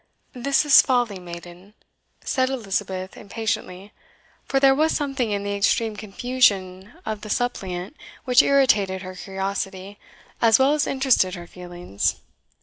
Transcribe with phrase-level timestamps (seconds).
[0.33, 1.75] "This is folly, maiden,"
[2.23, 3.93] said Elizabeth impatiently;
[4.45, 9.99] for there was something in the extreme confusion of the suppliant which irritated her curiosity,
[10.41, 12.15] as well as interested her feelings.